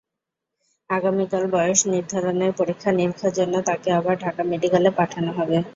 আগামীকাল 0.89 1.43
বয়স 1.53 1.79
নির্ধারণের 1.91 2.51
পরীক্ষা-নিরীক্ষার 2.59 3.33
জন্য 3.39 3.53
তাকে 3.69 3.89
আবার 3.99 4.15
ঢাকা 4.23 4.41
মেডিকেলে 4.45 4.89
পাঠানো 4.99 5.31
হবে। 5.37 5.57